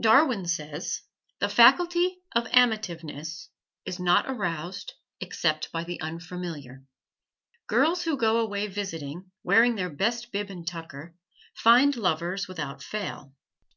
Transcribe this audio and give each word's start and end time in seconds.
Darwin 0.00 0.46
says, 0.46 1.00
"The 1.40 1.48
faculty 1.48 2.20
of 2.36 2.46
amativeness 2.52 3.48
is 3.84 3.98
not 3.98 4.26
aroused 4.28 4.92
except 5.20 5.72
by 5.72 5.82
the 5.82 6.00
unfamiliar." 6.00 6.84
Girls 7.66 8.04
who 8.04 8.16
go 8.16 8.38
away 8.38 8.68
visiting, 8.68 9.32
wearing 9.42 9.74
their 9.74 9.90
best 9.90 10.30
bib 10.30 10.50
and 10.50 10.64
tucker, 10.64 11.16
find 11.56 11.96
lovers 11.96 12.46
without 12.46 12.80
fail. 12.80 13.34